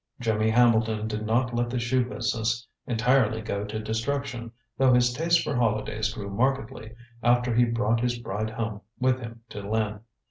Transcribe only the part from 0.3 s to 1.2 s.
Hambleton